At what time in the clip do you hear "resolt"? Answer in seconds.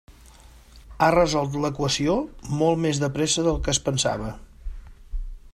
1.15-1.57